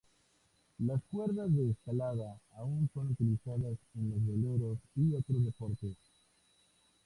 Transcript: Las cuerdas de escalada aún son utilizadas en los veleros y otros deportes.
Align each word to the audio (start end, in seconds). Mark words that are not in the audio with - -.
Las 0.79 0.99
cuerdas 1.11 1.53
de 1.55 1.69
escalada 1.73 2.35
aún 2.57 2.89
son 2.91 3.11
utilizadas 3.11 3.77
en 3.93 4.09
los 4.09 4.25
veleros 4.25 4.79
y 4.95 5.13
otros 5.13 5.45
deportes. 5.45 5.95